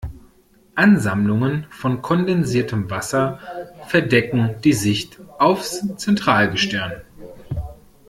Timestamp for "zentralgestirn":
5.97-7.03